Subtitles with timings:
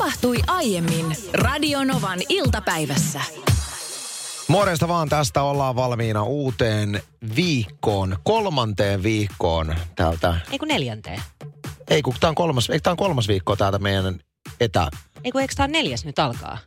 [0.00, 3.20] tapahtui aiemmin Radionovan iltapäivässä.
[4.48, 7.02] Morjesta vaan tästä ollaan valmiina uuteen
[7.36, 10.36] viikkoon, kolmanteen viikkoon täältä.
[10.50, 11.22] Ei kun neljänteen.
[11.90, 14.20] Ei kun tää on kolmas, ei, tää on kolmas viikko täältä meidän
[14.60, 14.88] etä.
[15.24, 16.58] Ei kun eikö tää neljäs nyt alkaa?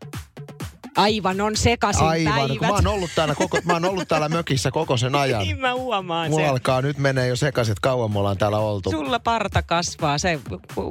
[0.97, 2.57] Aivan on sekaisin Aivan, päivät.
[2.57, 5.41] kun mä oon ollut täällä, koko, mä oon ollut täällä mökissä koko sen ajan.
[5.41, 6.49] niin mä huomaan Mulla sen.
[6.51, 8.91] alkaa nyt menee jo sekaisin, kauan me ollaan täällä oltu.
[8.91, 10.39] Sulla parta kasvaa, se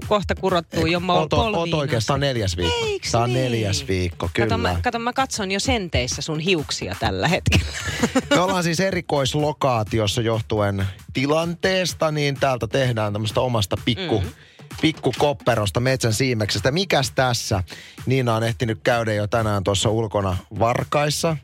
[0.08, 2.86] kohta kurottuu jo mol- Oot, oot oikeastaan neljäs viikko.
[2.86, 3.44] Eiks Tää on niin?
[3.44, 4.48] neljäs viikko, kyllä.
[4.48, 7.66] Kato mä, kato, mä katson jo senteissä sun hiuksia tällä hetkellä.
[8.30, 14.26] Me ollaan siis erikoislokaatiossa johtuen tilanteesta, niin täältä tehdään tämmöistä omasta pikku, mm.
[14.80, 16.70] Pikkukopperosta metsän siimeksestä.
[16.70, 17.62] Mikäs tässä?
[18.06, 21.36] Niina on ehtinyt käydä jo tänään tuossa ulkona varkaissa.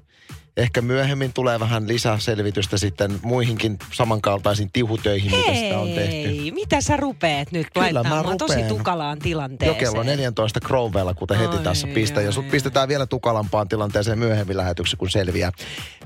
[0.58, 6.28] Ehkä myöhemmin tulee vähän lisäselvitystä sitten muihinkin samankaltaisiin tihutöihin, mitä sitä on tehty.
[6.28, 9.78] Hei, mitä sä rupeet nyt Kyllä laittamaan mä tosi tukalaan Jo tilanteeseen?
[9.78, 12.24] kello 14 Crowella, kuten heti tässä pistän.
[12.24, 15.52] Ja sut pistetään vielä tukalampaan tilanteeseen myöhemmin lähetyksessä, kun selviää,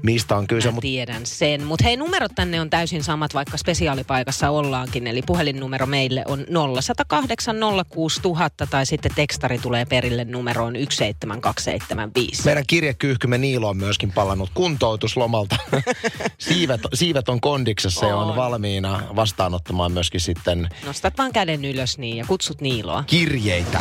[0.03, 0.69] mistä on kyse.
[0.69, 1.65] Mä Mut tiedän sen.
[1.65, 5.07] Mutta hei, numerot tänne on täysin samat, vaikka spesiaalipaikassa ollaankin.
[5.07, 6.47] Eli puhelinnumero meille on
[6.83, 7.57] 0108
[7.89, 12.45] 06000 tai sitten tekstari tulee perille numeroon 17275.
[12.45, 15.57] Meidän kirjekyyhkymme Niilo on myöskin palannut kuntoutuslomalta.
[16.39, 18.37] siivet, siivet on kondiksessa ja on On.
[18.37, 23.05] valmiina vastaanottamaan myöskin sitten Nostat vaan käden ylös niin ja kutsut Niiloa.
[23.07, 23.81] kirjeitä.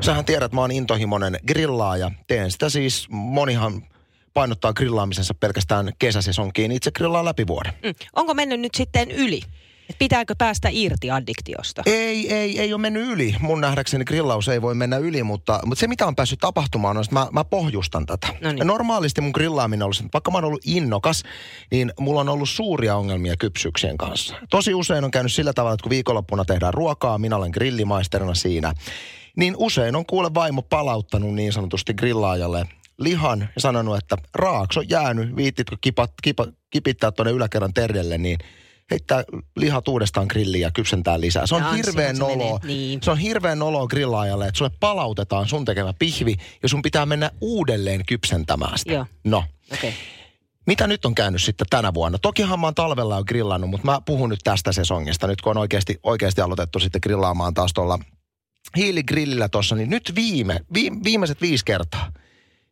[0.00, 2.10] Sähän tiedät, mä oon intohimoinen grillaaja.
[2.26, 3.82] Teen sitä siis, monihan
[4.34, 6.72] painottaa grillaamisensa pelkästään kesäsesonkiin.
[6.72, 7.72] Itse grillaan läpi vuoden.
[7.84, 7.94] Mm.
[8.16, 9.40] Onko mennyt nyt sitten yli?
[9.90, 11.82] Et pitääkö päästä irti addiktiosta?
[11.86, 13.36] Ei, ei, ei ole mennyt yli.
[13.40, 17.02] Mun nähdäkseni grillaus ei voi mennä yli, mutta, mutta se mitä on päässyt tapahtumaan on,
[17.04, 18.26] että mä, mä pohjustan tätä.
[18.40, 18.58] No niin.
[18.58, 21.22] Ja Normaalisti mun grillaaminen on ollut, vaikka mä oon ollut innokas,
[21.70, 24.34] niin mulla on ollut suuria ongelmia kypsyyksien kanssa.
[24.50, 28.74] Tosi usein on käynyt sillä tavalla, että kun viikonloppuna tehdään ruokaa, minä olen grillimaisterina siinä,
[29.36, 32.66] niin usein on kuule vaimo palauttanut niin sanotusti grillaajalle
[32.98, 38.38] lihan ja sanonut, että raaks on jäänyt, viittitkö kipa, kipa, kipittää tuonne yläkerran terdelle, niin
[38.90, 39.24] heittää
[39.56, 41.46] lihat uudestaan grilliin ja kypsentää lisää.
[41.46, 42.60] Se on Ja hirveän se noloa.
[42.64, 43.02] niin.
[43.02, 47.30] Se on hirveän noloa grillaajalle, että sulle palautetaan sun tekemä pihvi ja sun pitää mennä
[47.40, 48.92] uudelleen kypsentämään sitä.
[48.92, 49.06] Joo.
[49.24, 49.44] No.
[49.72, 49.92] Okay.
[50.66, 52.18] mitä nyt on käynyt sitten tänä vuonna?
[52.18, 55.26] Tokihan mä oon talvella jo grillannut, mutta mä puhun nyt tästä sesongista.
[55.26, 57.98] Nyt kun on oikeasti, oikeasti aloitettu sitten grillaamaan taas tuolla
[58.76, 62.12] hiiligrillillä tuossa, niin nyt viime, vi, viimeiset viisi kertaa,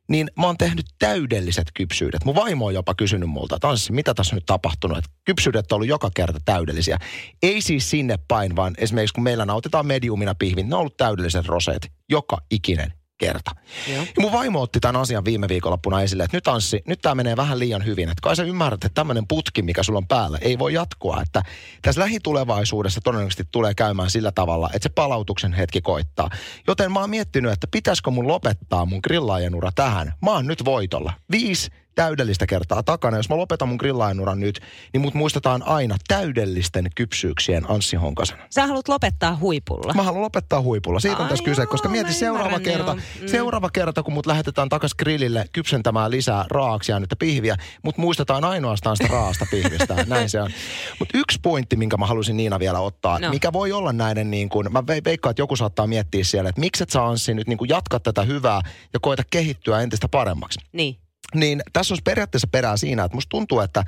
[0.08, 2.24] niin mä oon tehnyt täydelliset kypsyydet.
[2.24, 4.98] Mun vaimo on jopa kysynyt multa, että Anssi, mitä tässä on nyt tapahtunut?
[4.98, 6.98] Että kypsyydet on ollut joka kerta täydellisiä.
[7.42, 11.46] Ei siis sinne päin, vaan esimerkiksi kun meillä nautitaan mediumina pihvit, ne on ollut täydelliset
[11.46, 13.50] roseet joka ikinen kerta.
[13.92, 14.02] Joo.
[14.02, 17.36] Ja mun vaimo otti tämän asian viime viikonloppuna esille, että nyt Anssi, nyt tämä menee
[17.36, 18.08] vähän liian hyvin.
[18.08, 21.22] Että kai sä ymmärrät, että tämmöinen putki, mikä sulla on päällä, ei voi jatkua.
[21.22, 21.42] Että
[21.82, 26.30] tässä lähitulevaisuudessa todennäköisesti tulee käymään sillä tavalla, että se palautuksen hetki koittaa.
[26.66, 30.12] Joten mä oon miettinyt, että pitäisikö mun lopettaa mun grillaajanura tähän.
[30.22, 31.12] Mä oon nyt voitolla.
[31.30, 33.16] Viisi täydellistä kertaa takana.
[33.16, 34.60] Jos mä lopetan mun grillaajanuran nyt,
[34.92, 38.38] niin mut muistetaan aina täydellisten kypsyyksien Anssi Honkasen.
[38.50, 39.94] Sä haluat lopettaa huipulla.
[39.94, 41.00] Mä haluan lopettaa huipulla.
[41.00, 42.94] Siitä on tässä kyse, koska mieti seuraava kerta.
[42.94, 43.00] Mm.
[43.28, 48.96] seuraava kerta, kun mut lähetetään takas grillille kypsentämään lisää raaksi jäänyttä pihviä, mut muistetaan ainoastaan
[48.96, 49.94] sitä raasta pihvistä.
[50.06, 50.50] Näin se on.
[50.98, 53.30] Mutta yksi pointti, minkä mä halusin Niina vielä ottaa, No.
[53.30, 56.60] mikä voi olla näiden niin kuin, mä ve- veikkaan, että joku saattaa miettiä siellä, että
[56.60, 58.60] miksi et sä Anssi nyt niin kuin jatka tätä hyvää
[58.92, 60.98] ja koeta kehittyä entistä paremmaksi Niin.
[61.34, 63.84] Niin tässä olisi periaatteessa perää siinä, että musta tuntuu, että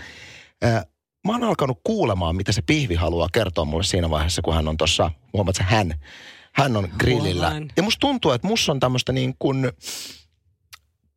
[0.62, 0.84] ää,
[1.26, 4.76] mä oon alkanut kuulemaan, mitä se pihvi haluaa kertoa mulle siinä vaiheessa, kun hän on
[4.76, 5.94] tuossa, huomaat sä, hän,
[6.54, 7.50] hän on grillillä.
[7.50, 7.70] Huomaan.
[7.76, 9.72] Ja musta tuntuu, että musta on tämmöistä niin kuin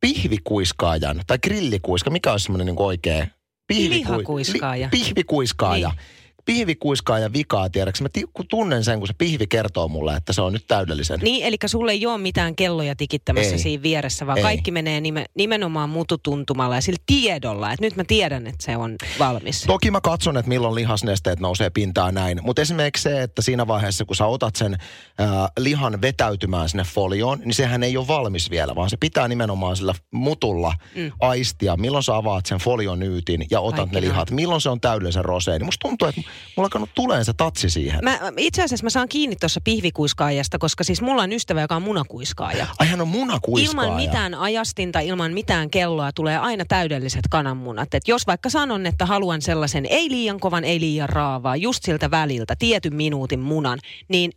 [0.02, 3.28] pihvikuiskaajan tai grillikuiska, mikä olisi semmoinen niin oikea
[3.70, 4.86] Lihakuiskaaja.
[4.86, 5.90] Li, pihvikuiskaaja.
[5.90, 6.00] Niin.
[6.46, 8.04] Pihvikuiskaaja vikaa, tiedätkö?
[8.04, 11.20] Mä kun tunnen sen, kun se pihvi kertoo mulle, että se on nyt täydellisen.
[11.20, 13.60] Niin, eli sulle ei ole mitään kelloja tikittämässä Ei.
[13.60, 14.44] siinä vieressä, vaan Ei.
[14.44, 18.96] kaikki menee nime, nimenomaan mututuntumalla ja sillä tiedolla, että nyt mä tiedän, että se on
[19.20, 19.64] valmis.
[19.64, 24.06] Toki mä katson, että milloin lihasnesteet nousee pintaan näin, mutta esimerkiksi se, että siinä vaiheessa,
[24.06, 25.28] kun sä otat sen äh,
[25.60, 29.94] lihan vetäytymään sinne folioon, niin sehän ei ole valmis vielä, vaan se pitää nimenomaan sillä
[30.12, 31.12] mutulla mm.
[31.20, 35.26] aistia, milloin sä avaat sen folionyytin ja otat Kaikki ne lihat, milloin se on täydellisen
[35.26, 35.60] roseen.
[35.60, 36.22] Niin musta tuntuu, että
[36.58, 38.00] mulla on tuleen se tatsi siihen.
[38.04, 41.82] Mä, itse asiassa mä saan kiinni tuossa pihvikuiskaajasta, koska siis mulla on ystävä, joka on
[41.82, 42.68] munakuiskaaja.
[42.80, 43.88] Ai hän on munakuiskaaja.
[43.88, 47.94] Ilman mitään ajastinta, ilman mitään kelloa tulee aina täydelliset kananmunat.
[47.94, 52.12] Et jos vaikka sanon, että haluan sellaisen ei liian kovan, ei liian raavaa, just siltä
[52.12, 54.32] väliltä, tietyn minuutin munan, niin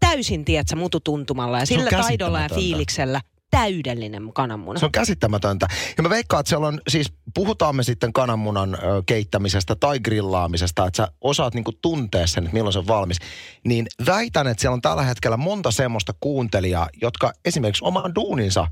[0.00, 3.20] täysin, tiedätkö, mututuntumalla ja Se on sillä taidolla ja fiiliksellä
[3.50, 4.78] täydellinen kananmuna.
[4.78, 5.66] Se on käsittämätöntä.
[5.96, 10.96] Ja mä veikkaan, että siellä on, siis puhutaan me sitten kananmunan keittämisestä tai grillaamisesta, että
[10.96, 13.18] sä osaat niinku tuntea sen, että milloin se on valmis.
[13.64, 18.66] Niin väitän, että siellä on tällä hetkellä monta semmoista kuuntelijaa, jotka esimerkiksi oman duuninsa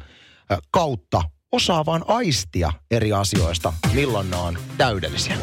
[0.71, 1.23] kautta
[1.53, 5.37] osaa vaan aistia eri asioista, milloin ne on täydellisiä.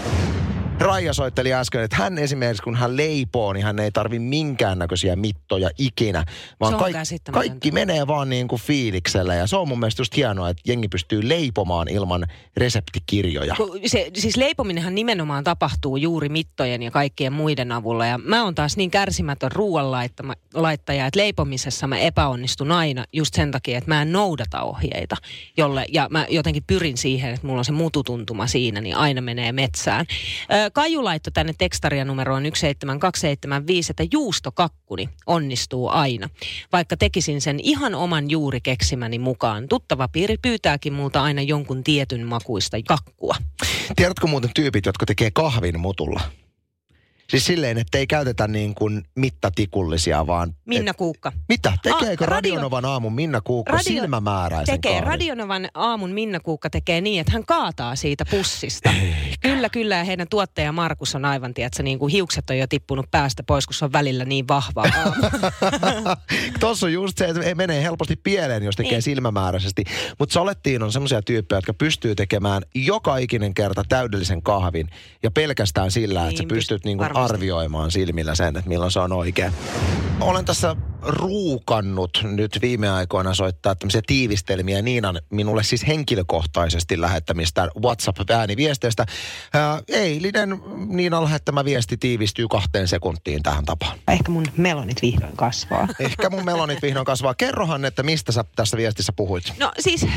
[0.79, 5.69] Raija soitteli äsken, että hän esimerkiksi kun hän leipoo, niin hän ei tarvi minkäännäköisiä mittoja
[5.77, 6.25] ikinä.
[6.59, 7.49] Vaan kaik- käsittämätöntä.
[7.49, 9.35] kaikki menee vaan niin kuin fiiliksellä.
[9.35, 12.25] Ja se on mun mielestä just hienoa, että jengi pystyy leipomaan ilman
[12.57, 13.55] reseptikirjoja.
[13.85, 18.05] Se, siis leipominenhan nimenomaan tapahtuu juuri mittojen ja kaikkien muiden avulla.
[18.05, 23.77] Ja mä oon taas niin kärsimätön ruoanlaittaja, että leipomisessa mä epäonnistun aina just sen takia,
[23.77, 25.15] että mä en noudata ohjeita.
[25.57, 29.51] Jolle, ja mä jotenkin pyrin siihen, että mulla on se mututuntuma siinä, niin aina menee
[29.51, 30.05] metsään.
[30.53, 36.29] Ö, Kaju laittoi tänne tekstaria numeroon 17275, että juustokakkuni onnistuu aina.
[36.71, 39.67] Vaikka tekisin sen ihan oman juuri keksimäni mukaan.
[39.67, 43.35] Tuttava piiri pyytääkin multa aina jonkun tietyn makuista kakkua.
[43.95, 46.21] Tiedätkö muuten tyypit, jotka tekee kahvin mutulla?
[47.29, 50.55] Siis silleen, että ei käytetä niin kuin mittatikullisia, vaan...
[50.65, 51.31] Minna et, Kuukka.
[51.49, 51.73] mitä?
[51.83, 54.91] Tekeekö Ah, radio- Radionovan aamun Minna Kuukka Radio- silmämääräisen Tekee.
[54.91, 55.07] kahvin?
[55.07, 58.93] Radionovan aamun Minna Kuukka tekee niin, että hän kaataa siitä pussista.
[59.41, 59.95] Kyllä, kyllä.
[59.95, 63.65] Ja heidän tuottaja Markus on aivan, tiedätkö, niin kuin hiukset on jo tippunut päästä pois,
[63.65, 64.83] kun se on välillä niin vahva.
[66.59, 69.01] Tuossa on just se, että menee helposti pieleen, jos tekee Niin.
[69.01, 69.83] silmämääräisesti.
[70.19, 74.89] Mutta Solettiin on semmoisia tyyppejä, jotka pystyy tekemään joka ikinen kerta täydellisen kahvin.
[75.23, 77.14] Ja pelkästään sillä, että sä Niin, pystyt pyst- niinku varmasti.
[77.15, 79.51] Arvioimaan silmillä sen, että milloin se on oikein.
[80.21, 80.75] Olen tässä
[81.07, 89.05] ruukannut nyt viime aikoina soittaa tämmöisiä tiivistelmiä Niinan minulle siis henkilökohtaisesti lähettämistä WhatsApp-ääniviesteistä.
[89.53, 93.97] Ää, eilinen Niinan lähettämä viesti tiivistyy kahteen sekuntiin tähän tapaan.
[94.07, 95.87] Ehkä mun melonit vihdoin kasvaa.
[95.99, 97.33] Ehkä mun melonit vihdoin kasvaa.
[97.33, 99.53] Kerrohan, että mistä sä tässä viestissä puhuit.
[99.59, 100.07] No siis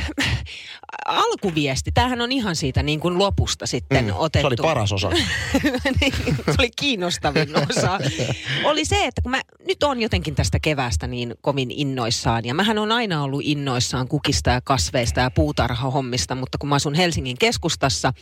[1.07, 4.41] alkuviesti, tämähän on ihan siitä niin kuin lopusta sitten Mm, otettu.
[4.41, 5.11] Se oli paras osa.
[6.01, 6.13] niin,
[6.47, 7.99] se oli kiinnostavin osa.
[8.65, 12.45] Oli se, että kun mä nyt on jotenkin tästä keväästä niin kovin innoissaan.
[12.45, 16.95] Ja mähän on aina ollut innoissaan kukista ja kasveista ja puutarhahommista, mutta kun mä asun
[16.95, 18.13] Helsingin keskustassa,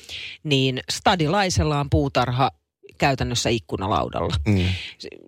[0.45, 2.51] niin stadilaisella on puutarha
[2.99, 4.35] käytännössä ikkunalaudalla.
[4.47, 4.65] Mm.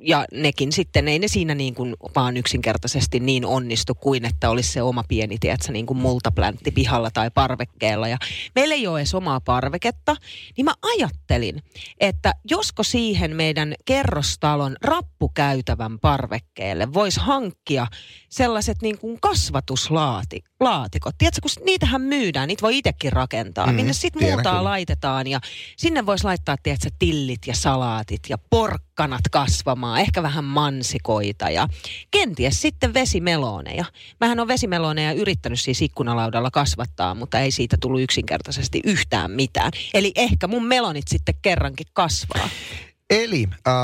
[0.01, 4.73] Ja nekin sitten, ei ne siinä niin kuin vaan yksinkertaisesti niin onnistu kuin, että olisi
[4.73, 8.09] se oma pieni, tiedätkö, niin kuin multapläntti pihalla tai parvekkeella.
[8.09, 8.19] Ja
[8.55, 10.17] meillä ei ole edes omaa parveketta,
[10.57, 11.63] niin mä ajattelin,
[12.01, 17.87] että josko siihen meidän kerrostalon rappukäytävän parvekkeelle voisi hankkia
[18.29, 21.15] sellaiset niin kuin kasvatuslaatikot.
[21.19, 25.41] Tiedätkö, kun niitähän myydään, niitä voi itsekin rakentaa, Mm, minne sitten muutaa laitetaan ja
[25.77, 31.69] sinne voisi laittaa, tiedätkö, tillit ja salaatit ja porkkanat kasvamaan, ehkä vähän mansikoita ja
[32.11, 33.85] kenties sitten vesimeloneja.
[34.21, 39.73] Mähän on vesimeloneja yrittänyt siis ikkunalaudalla kasvattaa, mutta ei siitä tullut yksinkertaisesti yhtään mitään.
[39.95, 42.49] Eli ehkä mun melonit sitten kerrankin kasvaa.
[43.11, 43.75] Eli äh,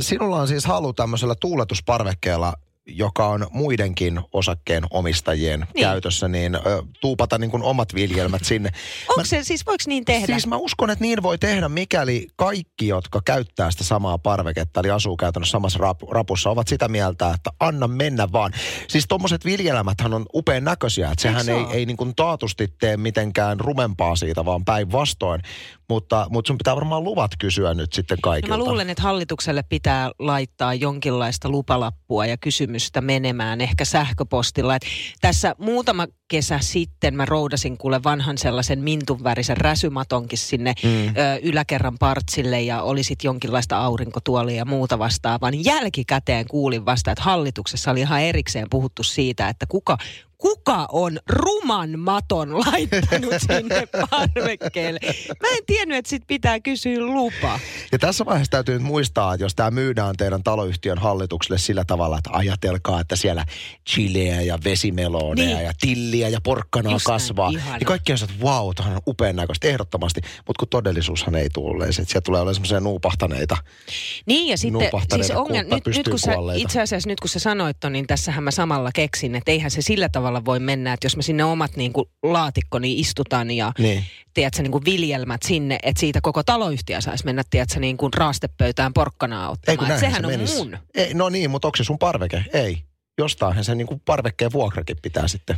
[0.00, 2.52] sinulla on siis halu tämmöisellä tuuletusparvekkeella
[2.86, 5.86] joka on muidenkin osakkeen omistajien niin.
[5.86, 6.60] Käytössä, niin ö,
[7.00, 8.70] tuupata niin kuin omat viljelmät sinne.
[9.08, 10.26] Onko se, siis voiko niin tehdä?
[10.26, 14.90] Siis mä uskon, että niin voi tehdä, mikäli kaikki, jotka käyttää sitä samaa parveketta, eli
[14.90, 18.52] asuu käytännössä samassa rap- rapussa, ovat sitä mieltä, että anna mennä vaan.
[18.88, 22.96] Siis tommoset viljelmäthän on upean näköisiä, että sehän Eikö ei, ei niin kuin taatusti tee
[22.96, 25.42] mitenkään rumempaa siitä, vaan päinvastoin.
[25.88, 28.56] Mutta, mutta sun pitää varmaan luvat kysyä nyt sitten No kaikilta.
[28.56, 32.36] mä luulen, että hallitukselle pitää laittaa jonkinlaista lupalappua ja
[32.76, 34.76] kysymystä menemään ehkä sähköpostilla.
[34.76, 34.82] Et
[35.20, 41.08] tässä muutama kesä sitten mä roudasin kuule vanhan sellaisen mintunvärisen räsymatonkin sinne Mm.
[41.08, 45.50] ö, yläkerran partsille ja oli sitten jonkinlaista aurinkotuolia ja muuta vastaavaa.
[45.50, 49.98] Niin jälkikäteen kuulin vasta, että hallituksessa oli ihan erikseen puhuttu siitä, että kuka,
[50.38, 55.00] kuka on ruman maton laittanut sinne parvekkeelle.
[55.40, 57.60] Mä en tiennyt, että sit pitää kysyä lupa.
[57.92, 62.18] Ja tässä vaiheessa täytyy nyt muistaa, että jos tämä myydään teidän taloyhtiön hallitukselle sillä tavalla,
[62.18, 63.44] että ajatelkaa, että siellä
[63.90, 65.64] chileä ja vesimeloneja Niin.
[65.66, 67.50] ja tilliä ja porkkanaa Just näin, kasvaa.
[67.50, 67.78] ihana.
[67.78, 70.20] Niin kaikki on että vau, wow, on upean näköistä, ehdottomasti.
[70.46, 73.56] Mutta kun todellisuushan ei tule, että sieltä tulee olemaan semmoisia nuupahtaneita.
[74.26, 77.80] Niin ja sitten siis ongelma, nyt, nyt kun sä, itse asiassa nyt kun sä sanoit
[77.80, 81.16] ton, niin tässähän mä samalla keksin, että eihän se sillä tavalla voi mennä, että jos
[81.16, 84.04] mä sinne omat niin kuin laatikkoni istutan ja Niin.
[84.34, 88.92] tiedätkö, niin kuin viljelmät sinne, että siitä koko taloyhtiö saisi mennä, tiedätkö, niin kuin raastepöytään
[88.92, 89.88] porkkanaa Ei kun ottamaan.
[89.88, 90.56] Näinhän sehän se on menisi.
[90.56, 90.78] mun.
[90.94, 92.44] Ei, no niin, mutta onko se sun parveke?
[92.52, 92.78] Ei.
[93.18, 95.56] Jostainhan se niin kuin parvekkeen vuokrakin pitää sitten.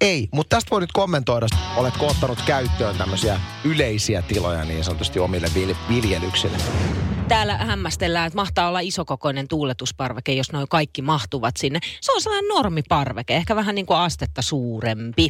[0.00, 1.46] Ei, mutta tästä voi nyt kommentoida.
[1.76, 6.56] Oletko ottanut käyttöön tämmöisiä yleisiä tiloja niin sanotusti omille vil- viljelyksille?
[7.30, 11.80] Täällä hämmästellään, että mahtaa olla isokokoinen tuuletusparveke, jos noin kaikki mahtuvat sinne.
[12.00, 15.28] Se on sellainen normiparveke, ehkä vähän niin kuin astetta suurempi.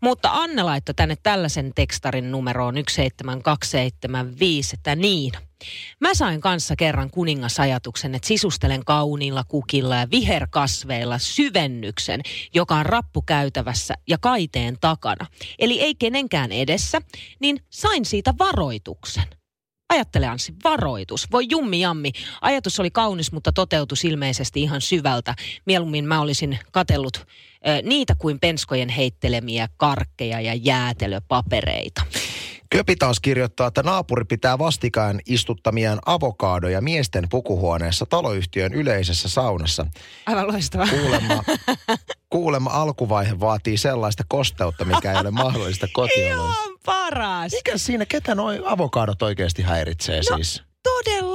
[0.00, 5.32] Mutta Anne laittoi tänne tällaisen tekstarin numeroon 17275, että niin.
[6.00, 12.20] Mä sain kanssa kerran kuningasajatuksen, että sisustelen kauniilla kukilla ja viherkasveilla syvennyksen,
[12.54, 15.26] joka on rappukäytävässä ja kaiteen takana.
[15.58, 17.02] Eli ei kenenkään edessä,
[17.40, 19.39] niin sain siitä varoituksen.
[19.90, 21.26] Ajattele Anssi, varoitus.
[21.32, 22.12] Voi jummi jammi.
[22.40, 25.34] Ajatus oli kaunis, mutta toteutus ilmeisesti ihan syvältä.
[25.66, 27.24] Mieluummin mä olisin katellut ö,
[27.82, 32.02] niitä kuin penskojen heittelemiä karkkeja ja jäätelöpapereita.
[32.70, 39.86] Köpi taas kirjoittaa, että naapuri pitää vastikään istuttamiaan avokaadoja miesten pukuhuoneessa taloyhtiön yleisessä saunassa.
[40.26, 40.86] Aivan loistavaa.
[40.86, 41.44] Kuulemma,
[42.30, 46.62] kuulemma alkuvaihe vaatii sellaista kosteutta, mikä ei ole mahdollista kotioloissa.
[46.62, 47.52] Ihan paras.
[47.52, 50.62] Mikä siinä, ketä noi avokaadot oikeasti häiritsee No, siis?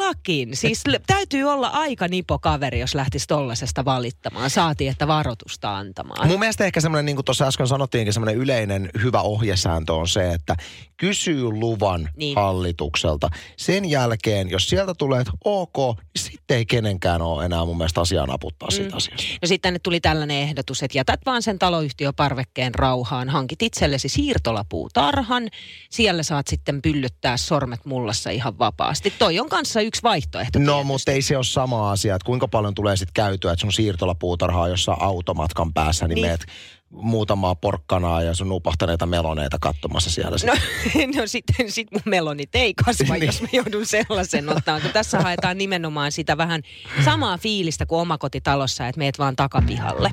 [0.05, 0.55] Todellakin.
[0.55, 4.49] Siis täytyy olla aika nipo kaveri, jos lähtisi tollasesta valittamaan.
[4.49, 6.27] Saatiin, että varoitusta antamaan.
[6.27, 10.33] Mun mielestä ehkä semmoinen, niin kuin tuossa äsken sanottiinkin, semmoinen yleinen hyvä ohjesääntö on se,
[10.33, 10.55] että
[10.97, 12.35] kysyy luvan Niin.
[12.35, 13.29] hallitukselta.
[13.57, 18.01] Sen jälkeen, jos sieltä tulee, että ok, niin sitten ei kenenkään ole enää mun mielestä
[18.01, 18.97] asiaa naputtaa siitä Mm.
[18.97, 19.23] asiasta.
[19.41, 25.49] No sitten tänne tuli tällainen ehdotus, että jätät vaan sen taloyhtiöparvekkeen rauhaan, hankit itsellesi siirtolapuutarhan,
[25.89, 29.13] siellä saat sitten pyllyttää sormet mullassa ihan vapaasti.
[29.19, 30.59] Toi on kanssa yksi vaihtoehto.
[30.59, 33.73] No, mutta ei se ole sama asia, että kuinka paljon tulee sitten käytyä, että sun
[33.73, 36.27] siirtolapuutarhaa jossain automatkan päässä, niin, Niin.
[36.27, 36.45] meet
[36.89, 40.37] muutamaa porkkanaa ja sun upahtaneita meloneita katsomassa siellä.
[40.45, 40.53] No,
[41.21, 43.25] no sitten sit mun melonit ei kasva, Niin.
[43.25, 44.79] jos mä joudun sellaisen ottaa.
[44.79, 46.61] Kun tässä haetaan nimenomaan sitä vähän
[47.05, 50.11] samaa fiilistä kuin omakotitalossa, että meet vaan takapihalle.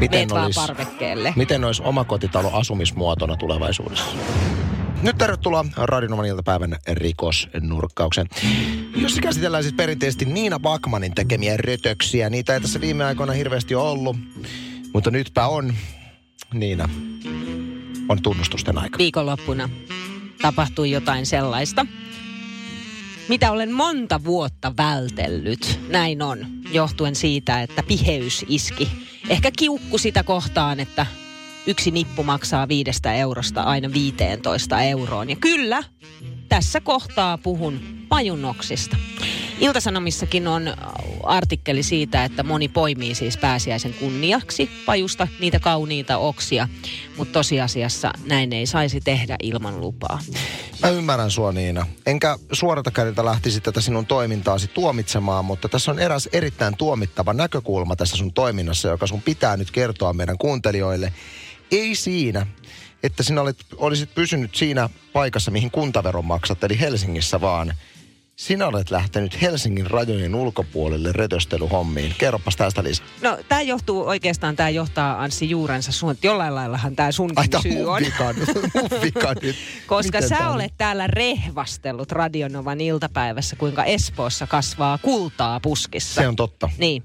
[0.00, 1.32] miten, Meet vaan olisi, parvekkeelle.
[1.36, 4.04] miten olisi omakotitalo asumismuotona tulevaisuudessa?
[5.04, 8.28] Nyt tervetuloa Radionoman iltapäivän rikosnurkkaukseen.
[8.96, 13.90] Jos käsitellään siis perinteisesti Niina Bakmanin tekemiä rötöksiä, niitä ei tässä viime aikoina hirveästi ole
[13.90, 14.16] ollut,
[14.94, 15.74] mutta nytpä on.
[16.54, 16.88] Niina,
[18.08, 18.98] on tunnustusten aika.
[18.98, 19.68] Viikonloppuna
[20.42, 21.86] tapahtui jotain sellaista,
[23.28, 25.80] mitä olen monta vuotta vältellyt.
[25.88, 26.38] Näin on,
[26.72, 28.88] johtuen siitä, että piheys iski.
[29.28, 31.06] Ehkä kiukku sitä kohtaan, että
[31.66, 35.30] yksi nippu maksaa viidestä eurosta aina 15 euroon.
[35.30, 35.82] Ja kyllä,
[36.48, 38.96] tässä kohtaa puhun pajunnoksista.
[39.60, 40.74] Iltasanomissakin on
[41.22, 46.68] artikkeli siitä, että moni poimii siis pääsiäisen kunniaksi pajusta niitä kauniita oksia,
[47.16, 50.18] mutta tosiasiassa näin ei saisi tehdä ilman lupaa.
[50.82, 51.86] Mä ymmärrän sua Niina.
[52.06, 57.96] Enkä suorata kädeltä lähtisi tätä sinun toimintaasi tuomitsemaan, mutta tässä on eräs erittäin tuomittava näkökulma
[57.96, 61.12] tässä sun toiminnassa, joka sun pitää nyt kertoa meidän kuuntelijoille.
[61.70, 62.46] Ei siinä,
[63.02, 67.74] että sinä olet, olisit pysynyt siinä paikassa, mihin kuntaveron maksat, eli Helsingissä vaan.
[68.36, 72.14] Sinä olet lähtenyt Helsingin rajojen ulkopuolelle rötöstelyhommiin.
[72.18, 73.06] Kerropas tästä lisää.
[73.22, 77.62] No tämä johtuu oikeastaan, tämä johtaa Anssi juurensa sun, jollain laillahan tämä sunkin Ai, tää
[77.62, 78.02] syy on.
[78.02, 78.48] vika nyt.
[79.02, 79.56] Vika nyt.
[79.86, 86.20] Koska Miten sä tää olet täällä rehvastellut Radionovan iltapäivässä, kuinka Espoossa kasvaa kultaa puskissa.
[86.20, 86.70] Se on totta.
[86.78, 87.02] Niin,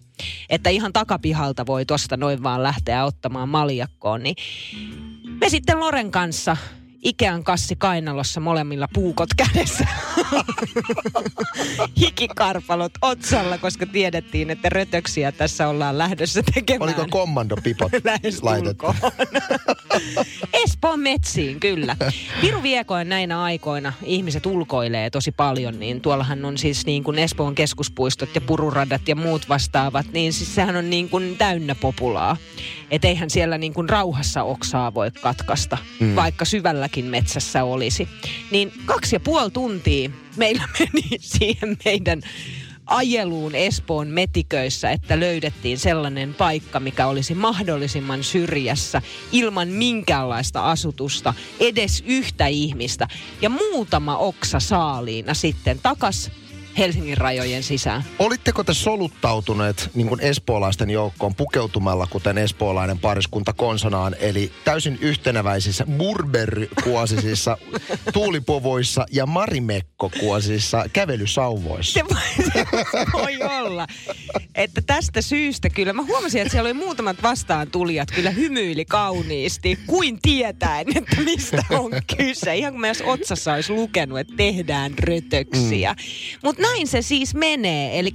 [0.50, 4.24] että ihan takapihalta voi tuosta noin vaan lähteä ottamaan maljakkoon.
[4.24, 4.36] Niin
[5.42, 6.58] me sitten Loren kanssa
[7.04, 9.88] Ikean kassi kainalossa molemmilla puukot kädessä.
[12.00, 16.90] Hikikarpalot otsalla, koska tiedettiin, että rötöksiä tässä ollaan lähdössä tekemään.
[16.90, 17.92] Oliko kommandopipot
[18.42, 18.86] laitettu?
[20.54, 21.96] Espoon metsiin, kyllä.
[22.42, 27.56] Viru viekoin näinä aikoina ihmiset ulkoilee tosi paljon, niin tuollahan on siis niin kuin Espoon
[27.56, 32.38] keskuspuistot ja pururadat ja muut vastaavat, niin siis sehän on niin kuin täynnä populaa.
[32.92, 36.16] Et eihän siellä niin kuin rauhassa oksaa voi katkaista, mm.
[36.16, 36.46] vaikka
[36.90, 38.08] syvälläkin metsässä olisi.
[38.52, 42.22] Niin kaksi ja puoli tuntia meillä meni siihen meidän
[42.86, 52.04] ajeluun Espoon metiköissä, että löydettiin sellainen paikka, mikä olisi mahdollisimman syrjässä, ilman minkäänlaista asutusta, edes
[52.08, 53.08] yhtä ihmistä.
[53.42, 56.32] Ja muutama oksa saaliina sitten takas
[56.80, 58.04] Helsingin rajojen sisään.
[58.20, 65.86] Olitteko te soluttautuneet niin kuin espoolaisten joukkoon pukeutumalla, kuten espoolainen pariskunta konsonaan, eli täysin yhteneväisissä
[65.98, 67.58] burberkuosisissa
[68.14, 71.94] tuulipovoissa ja marimekko-kuosisissa kävelysauvoissa?
[71.94, 72.66] Se voi, se
[73.14, 73.88] voi olla.
[74.56, 79.80] Että tästä syystä kyllä, mä huomasin, että siellä oli muutamat vastaan tulijat kyllä hymyili kauniisti,
[79.88, 82.56] kuin tietäen, että mistä on kyse.
[82.56, 85.94] Ihan kuin meidän otsassa olisi lukenut, että tehdään rötöksiä.
[85.94, 86.40] Mm.
[86.44, 88.00] Mutta näin se siis menee.
[88.00, 88.12] Eli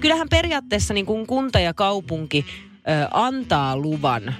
[0.00, 4.34] kyllähän periaatteessa niin kuin kunta ja kaupunki ö, antaa luvan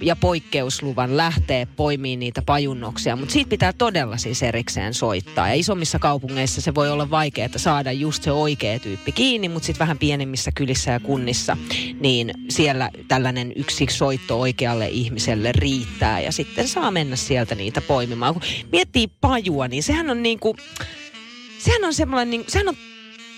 [0.00, 5.48] ja poikkeusluvan lähteä poimiin niitä pajunnoksia, mutta siitä pitää todella siis erikseen soittaa.
[5.48, 9.78] Ja isommissa kaupungeissa se voi olla vaikeaa saada just se oikea tyyppi kiinni, mutta sitten
[9.78, 11.56] vähän pienemmissä kylissä ja kunnissa,
[12.00, 18.34] niin siellä tällainen yksi soitto oikealle ihmiselle riittää ja sitten saa mennä sieltä niitä poimimaan.
[18.34, 20.56] Kun miettii pajua, niin sehän on niin kuin,
[21.58, 22.76] sehän on semmoinen, niin, sehän on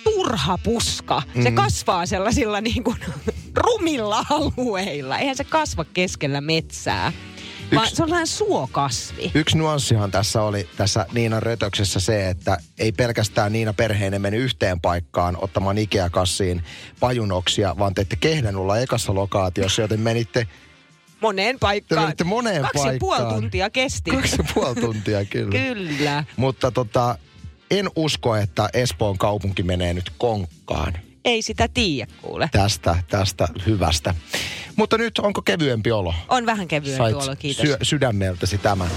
[0.05, 1.23] turha puska.
[1.35, 1.43] Mm.
[1.43, 2.97] Se kasvaa sellaisilla niin kuin
[3.65, 5.19] rumilla alueilla.
[5.19, 7.13] Eihän se kasva keskellä metsää.
[7.71, 9.31] Yksi, vaan se on vähän suokasvi.
[9.35, 14.81] Yksi nuanssihan tässä oli tässä Niinan rötöksessä se, että ei pelkästään Niina perheinen mennyt yhteen
[14.81, 16.63] paikkaan ottamaan Ikea-kassiin
[17.01, 20.47] pajunoksia, vaan teitte Kehdenulla ekassa lokaatiossa, joten menitte
[21.21, 22.01] moneen paikkaan.
[22.01, 22.95] Te menitte moneen Kaksi paikkaan.
[22.95, 24.11] ja puoli tuntia kesti.
[24.11, 25.51] Kaksi ja puoli tuntia, kyllä.
[25.75, 26.25] kyllä.
[26.37, 27.19] Mutta tota,
[27.71, 30.93] en usko, että Espoon kaupunki menee nyt konkkaan.
[31.25, 32.49] Ei sitä tiedä kuule.
[32.53, 34.15] Tästä, tästä hyvästä.
[34.77, 36.15] Mutta nyt onko kevyempi olo?
[36.29, 37.63] On vähän kevyempi Sait olo, kiitos.
[37.63, 38.89] Syö, sydämeltäsi tämän.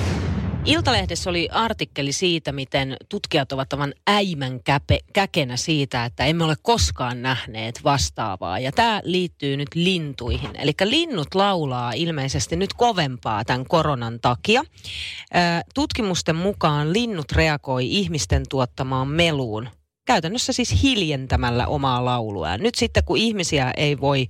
[0.66, 6.56] Iltalehdessä oli artikkeli siitä, miten tutkijat ovat tavan äimän käpe, käkenä siitä, että emme ole
[6.62, 8.60] koskaan nähneet vastaavaa.
[8.60, 10.50] Ja tämä liittyy nyt lintuihin.
[10.56, 14.64] Eli linnut laulaa ilmeisesti nyt kovempaa tämän koronan takia.
[15.76, 19.70] Tutkimusten mukaan linnut reagoi ihmisten tuottamaan meluun.
[20.06, 22.60] Käytännössä siis hiljentämällä omaa lauluaan.
[22.60, 24.28] Nyt sitten kun ihmisiä ei voi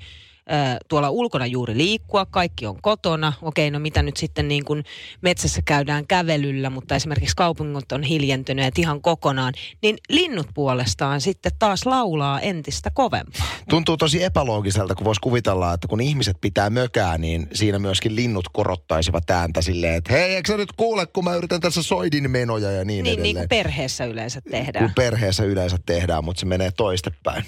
[0.90, 3.34] tuolla ulkona juuri liikkua, kaikki on kotona.
[3.42, 4.84] Okei, no mitä nyt sitten niin kuin
[5.22, 11.86] metsässä käydään kävelyllä, mutta esimerkiksi kaupungit on hiljentyneet ihan kokonaan, niin linnut puolestaan sitten taas
[11.86, 13.48] laulaa entistä kovempaa.
[13.70, 18.50] Tuntuu tosi epäloogiselta, kun voisi kuvitella, että kun ihmiset pitää mökää, niin siinä myöskin linnut
[18.54, 22.72] korottaisivat ääntä silleen, että hei, eikö sä nyt kuule, kun mä yritän tässä soidin menoja
[22.72, 23.24] ja niin, niin edelleen.
[23.24, 24.86] Niin kuin perheessä yleensä tehdään.
[24.86, 27.46] Kun perheessä yleensä tehdään, mutta se menee toistepäin.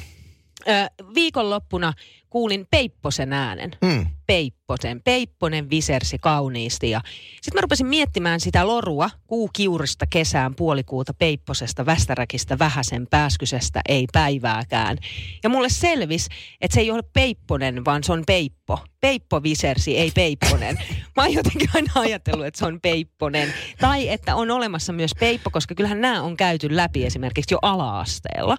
[0.67, 1.93] Ö, viikonloppuna
[2.29, 3.72] kuulin Peipposen äänen.
[3.82, 4.08] Mm.
[4.27, 5.01] Peipposen.
[5.03, 6.89] Peipponen visersi kauniisti.
[6.89, 7.01] Ja
[7.32, 14.98] sitten mä rupesin miettimään sitä lorua kuukiurista kesään puolikuuta Peipposesta, Västäräkistä, Vähäsen, Pääskysestä, ei päivääkään.
[15.43, 16.29] Ja mulle selvisi,
[16.62, 18.79] että se ei ole Peipponen, vaan se on Peippo.
[19.01, 20.77] Peippo visersi, ei Peipponen.
[21.15, 23.53] Mä oon jotenkin aina ajatellut, että se on Peipponen.
[23.79, 28.58] Tai että on olemassa myös Peippo, koska kyllähän nämä on käyty läpi esimerkiksi jo ala-asteella.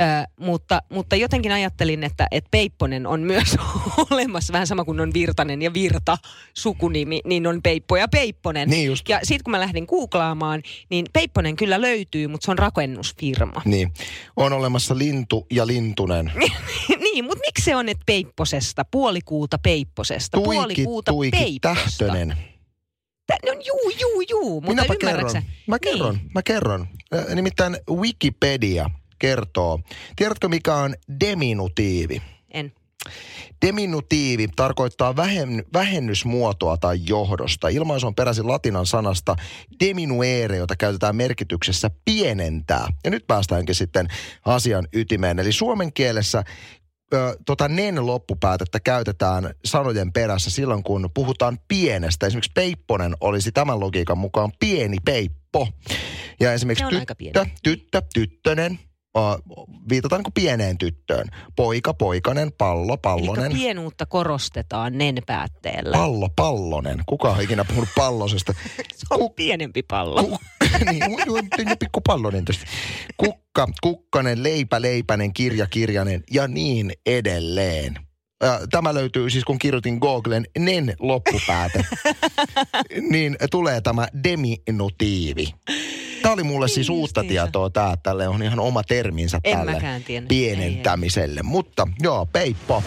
[0.00, 0.04] Ö,
[0.40, 3.56] mutta, mutta jotenkin ajattelin, että, että Peipponen on myös
[4.10, 6.18] olemassa, vähän sama kuin on Virtanen ja Virta
[6.54, 8.68] sukunimi, niin on Peippo ja Peipponen.
[8.70, 9.08] Niin just.
[9.08, 13.62] Ja sitten kun mä lähdin googlaamaan, niin Peipponen kyllä löytyy, mutta se on rakennusfirma.
[13.64, 13.92] Niin,
[14.36, 16.32] on olemassa Lintu ja Lintunen.
[17.04, 22.04] niin, mutta miksi se on, että Peipposesta, puolikuuta Peipposesta, tuiki, puolikuuta tuiki, Peipposta?
[22.06, 22.36] Tähtönen.
[23.46, 25.30] No juu, juu, juu, mutta Minäpä kerron.
[25.30, 25.42] sä?
[25.66, 26.30] Mä kerron, Niin.
[26.34, 26.86] mä kerron.
[27.34, 29.80] Nimittäin Wikipedia kertoo.
[30.16, 32.22] Tiedätkö mikä on deminutiivi?
[32.50, 32.72] En.
[33.66, 37.68] Deminutiivi tarkoittaa vähen, vähennysmuotoa tai johdosta.
[37.68, 39.36] Ilmaisu on peräisin latinan sanasta
[39.80, 42.88] diminuere, jota käytetään merkityksessä pienentää.
[43.04, 44.08] Ja nyt päästäänkin sitten
[44.44, 45.38] asian ytimeen.
[45.38, 46.44] Eli suomen kielessä
[47.14, 52.26] ö, tota nen loppupäätettä käytetään sanojen perässä silloin, kun puhutaan pienestä.
[52.26, 55.68] Esimerkiksi peipponen olisi tämän logiikan mukaan pieni peippo.
[56.40, 58.78] Ja esimerkiksi tyttö, tyttö, tyttönen,
[59.88, 61.26] viitataan niin pieneen tyttöön.
[61.56, 63.44] Poika, poikanen, pallo, pallonen.
[63.44, 65.96] Eli pienuutta korostetaan nen-päätteellä.
[65.96, 66.98] Pallo, pallonen.
[67.06, 68.54] Kuka on ikinä puhunut pallosesta?
[68.94, 70.22] Se on pienempi pallo.
[70.22, 70.30] Ku,
[70.90, 71.04] niin,
[71.56, 72.66] niin, pikku pallonen tästä.
[73.16, 78.05] Kukka, kukkanen, leipä, leipänen, kirja, kirjanen ja niin edelleen.
[78.70, 81.84] Tämä löytyy siis, kun kirjoitin Googlen nen loppupääte,
[83.10, 85.54] niin tulee tämä deminutiivi.
[86.22, 87.44] Tämä oli mulle siis Niin uutta justiinsa.
[87.44, 90.28] tietoa tämä, tälle on ihan oma terminsä En tälle mäkään tiennyt.
[90.28, 91.42] pienentämiselle.
[91.42, 92.82] Mutta joo, peippo.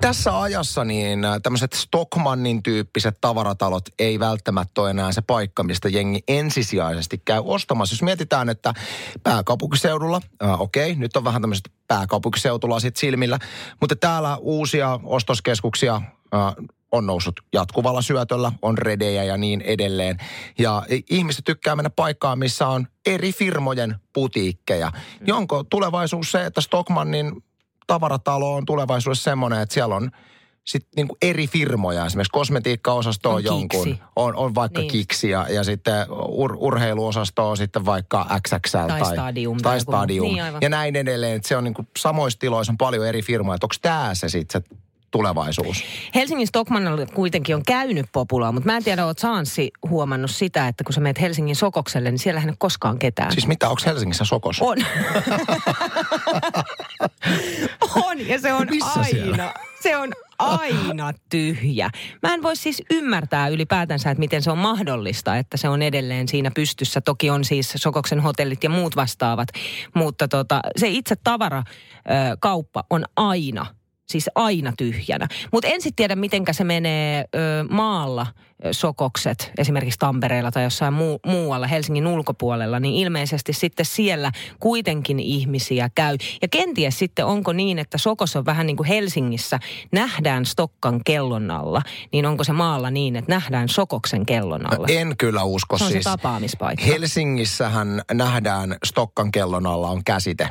[0.00, 6.20] Tässä ajassa niin tämmöiset Stockmannin tyyppiset tavaratalot ei välttämättä ole enää se paikka, mistä jengi
[6.28, 7.94] ensisijaisesti käy ostamassa.
[7.94, 8.74] Jos mietitään, että
[9.22, 13.38] pääkaupunkiseudulla, äh, okei, nyt on vähän tämmöiset pääkaupunkiseutulasit silmillä,
[13.80, 16.54] mutta täällä uusia ostoskeskuksia äh,
[16.92, 20.16] on noussut jatkuvalla syötöllä, on redejä ja niin edelleen.
[20.58, 24.92] Ja ihmiset tykkää mennä paikkaan, missä on eri firmojen putiikkeja.
[25.20, 25.36] Mm.
[25.36, 27.42] Onko tulevaisuus se, että Stockmannin
[27.88, 30.10] tavaratalo on tulevaisuudessa semmoinen, että siellä on
[30.64, 32.06] sitten niinku eri firmoja.
[32.06, 34.02] Esimerkiksi kosmetiikkaosasto on, On jonkun, Kiksi.
[34.16, 34.92] on, on vaikka Niin.
[34.92, 35.06] niin.
[35.06, 39.92] Kiksi ja, ja sitten ur, urheiluosasto on sitten vaikka XXL Tai Stadium tai tai joku.
[39.92, 40.62] Stadium Niin, aivan.
[40.62, 41.36] ja näin edelleen.
[41.36, 43.54] Että se on niinku, samoissa tiloissa on paljon eri firmoja.
[43.62, 44.76] Onko tämä se sitten se
[45.10, 45.84] tulevaisuus?
[46.14, 50.84] Helsingin Stockmannilla kuitenkin on käynyt populaa, mutta mä en tiedä, oot Saansi huomannut sitä, että
[50.84, 53.32] kun sä meet Helsingin Sokokselle, niin siellä ei ole koskaan ketään.
[53.32, 54.60] Siis mitä, onko Helsingissä Sokos?
[54.60, 54.76] On.
[58.04, 59.04] on, ja se on Missä aina.
[59.04, 59.54] siellä?
[59.82, 61.90] Se on aina tyhjä.
[62.22, 66.28] Mä en voi siis ymmärtää ylipäätänsä, että miten se on mahdollista, että se on edelleen
[66.28, 67.00] siinä pystyssä.
[67.00, 69.48] Toki on siis Sokoksen hotellit ja muut vastaavat,
[69.94, 73.66] mutta tota, se itse tavarakauppa on aina
[74.08, 75.28] siis aina tyhjänä.
[75.52, 77.38] Mutta en sitten tiedä, miten se menee ö,
[77.70, 78.26] maalla
[78.72, 85.90] sokokset, esimerkiksi Tampereella tai jossain muu, muualla Helsingin ulkopuolella, niin ilmeisesti sitten siellä kuitenkin ihmisiä
[85.94, 86.16] käy.
[86.42, 89.58] Ja kenties sitten onko niin, että sokos on vähän niin kuin Helsingissä,
[89.92, 94.86] nähdään Stokkan kellon alla, niin onko se maalla niin, että nähdään sokoksen kellon alla?
[94.90, 96.04] En kyllä usko se on siis.
[96.04, 96.86] se tapaamispaikka.
[96.86, 100.48] Helsingissähän nähdään Stokkan kellon alla on käsite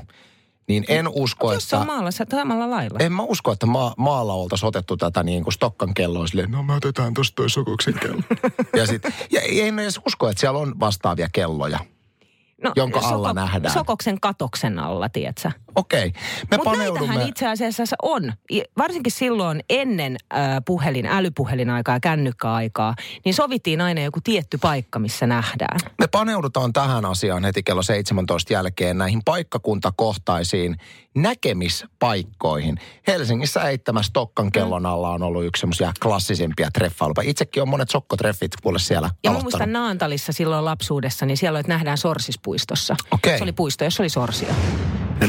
[0.68, 1.80] niin en usko, että...
[1.80, 3.00] on maalla se- samalla lailla.
[3.00, 6.64] En mä usko, että ma- maalla oltaisiin otettu tätä niin kuin Stokkan kelloa silleen, no
[6.64, 8.22] me otetaan tosta toi sokoksen kello.
[8.78, 11.80] ja, sit, ja en edes usko, että siellä on vastaavia kelloja.
[12.64, 13.74] no, jonka alla nähdään.
[13.74, 15.52] Sokoksen katoksen alla, tiedätkö?
[15.78, 16.12] Okei,
[16.52, 17.08] me Mutta paneudumme...
[17.08, 18.34] näitähän itse asiassa on.
[18.78, 25.28] Varsinkin silloin ennen äh, puhelin, älypuhelinaikaa ja kännykkäaikaa, niin sovittiin aina joku tietty paikka, missä
[25.28, 25.80] nähdään.
[26.00, 30.78] Me paneudutaan tähän asiaan heti kello 17 jälkeen näihin paikkakuntakohtaisiin
[31.16, 32.78] näkemispaikkoihin.
[33.08, 37.22] Helsingissä eittämä Stokkan kellon alla on ollut yksi semmoisia klassisimpia treffailupa.
[37.22, 41.60] Itsekin on monet sokkotreffit kuule siellä Ja mä muistan Naantalissa silloin lapsuudessa, niin siellä oli,
[41.60, 42.96] että nähdään Sorsispuistossa.
[43.12, 43.38] Okei.
[43.38, 44.54] Se oli puisto, jossa oli sorsia.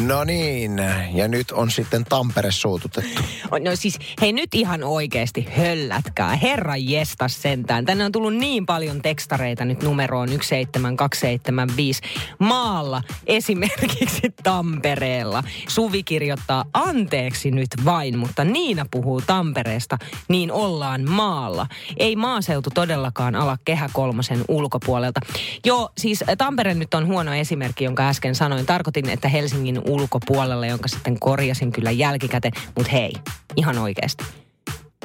[0.06, 0.72] No niin,
[1.14, 3.22] ja nyt on sitten Tampere suututettu.
[3.50, 6.36] No siis, hei nyt ihan oikeasti höllätkää.
[6.36, 7.84] Herra jestas sentään.
[7.84, 12.02] Tänne on tullut niin paljon tekstareita nyt numeroon 17275.
[12.38, 15.44] Maalla esimerkiksi Tampereella.
[15.68, 19.98] Suvi kirjoittaa anteeksi nyt vain, mutta Niina puhuu Tampereesta,
[20.28, 21.66] niin ollaan maalla.
[21.96, 25.20] Ei maaseutu todellakaan ala kehä kolmosen ulkopuolelta.
[25.64, 28.66] Joo, siis Tampere nyt on huono esimerkki, jonka äsken sanoin.
[28.66, 32.52] Tarkoitin, että Helsingin ulkopuolella, jonka sitten korjasin kyllä jälkikäteen.
[32.76, 33.12] Mutta hei,
[33.56, 34.24] ihan oikeasti.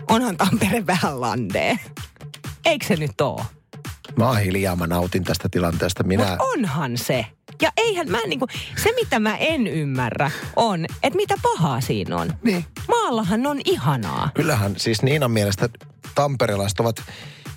[0.09, 1.79] Onhan Tampere vähän landee.
[2.65, 3.45] Eikö se nyt oo?
[4.15, 6.03] Mä oon hiljaa, mä nautin tästä tilanteesta.
[6.03, 6.23] Minä...
[6.23, 7.25] Mutta onhan se.
[7.62, 8.47] Ja eihän mä niinku,
[8.83, 12.33] se mitä mä en ymmärrä on, että mitä pahaa siinä on.
[12.43, 12.65] Niin.
[12.88, 14.29] Maallahan on ihanaa.
[14.33, 15.69] Kyllähän siis Niinan mielestä
[16.15, 17.03] tamperelaiset ovat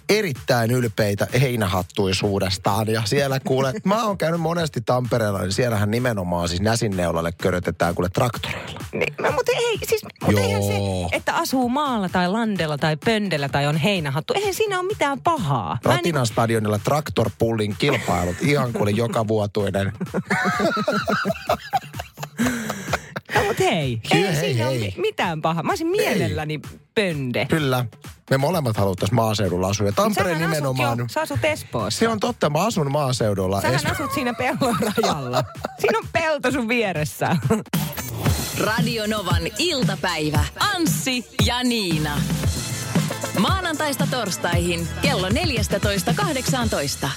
[0.09, 2.89] erittäin ylpeitä heinähattuisuudestaan.
[2.89, 8.09] Ja siellä kuule, mä oon käynyt monesti Tampereella, niin siellähän nimenomaan siis näsinneulalle körötetään kuule
[8.09, 8.81] traktoreilla.
[8.93, 10.73] Niin, mä- mutta ei, siis, mutta eihän se,
[11.13, 15.67] että asuu maalla tai landella tai pöndellä tai on heinähattu, eihän siinä ole mitään pahaa.
[15.69, 19.93] Mä en niinku- Ratinan stadionilla traktorpullin kilpailut, ihan kuule joka vuotuinen.
[23.35, 24.79] No, mutta hei, Kyllä, ei hei, siinä hei.
[24.79, 25.63] ole mi- mitään pahaa.
[25.63, 26.61] Mä olisin mielelläni
[26.95, 27.47] pönde.
[27.51, 27.85] Kyllä,
[28.31, 29.87] me molemmat haluttaisiin maaseudulla asua.
[29.87, 30.89] Ja Tampere Sähän nimenomaan...
[30.89, 31.99] Asut jo, sä asut Espoossa.
[31.99, 33.61] Se on totta, mä asun maaseudulla.
[33.61, 35.45] Sähän Es- asut siinä pellon rajalla.
[35.81, 37.37] Siinä on pelto sun vieressä.
[38.59, 40.45] Radio Novan iltapäivä.
[40.75, 42.21] Anssi ja Niina.
[43.39, 47.09] Maanantaista torstaihin kello 14.18.